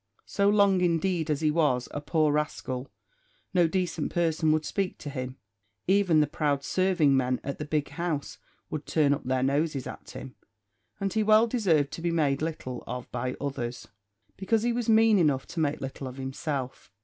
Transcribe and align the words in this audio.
So 0.25 0.49
long 0.49 0.81
indeed 0.81 1.29
as 1.29 1.41
he 1.41 1.51
was 1.51 1.87
a 1.91 2.01
poor 2.01 2.31
rascal, 2.31 2.89
no 3.53 3.67
decent 3.67 4.11
person 4.11 4.51
would 4.51 4.65
speak 4.65 4.97
to 4.97 5.11
him; 5.11 5.37
even 5.85 6.21
the 6.21 6.25
proud 6.25 6.63
serving 6.63 7.15
men 7.15 7.39
at 7.43 7.59
the 7.59 7.65
"Big 7.65 7.89
House" 7.89 8.39
would 8.71 8.87
turn 8.87 9.13
up 9.13 9.23
their 9.25 9.43
noses 9.43 9.85
at 9.85 10.09
him. 10.09 10.33
And 10.99 11.13
he 11.13 11.21
well 11.21 11.45
deserved 11.45 11.91
to 11.91 12.01
be 12.01 12.09
made 12.09 12.41
little 12.41 12.83
of 12.87 13.11
by 13.11 13.35
others, 13.39 13.89
because 14.37 14.63
he 14.63 14.73
was 14.73 14.89
mean 14.89 15.19
enough 15.19 15.45
to 15.49 15.59
make 15.59 15.81
little 15.81 16.07
of 16.07 16.17
himself. 16.17 16.91